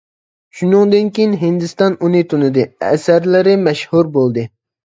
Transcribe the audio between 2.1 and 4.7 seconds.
تونۇدى، ئەسەرلىرى مەشھۇر بولدى.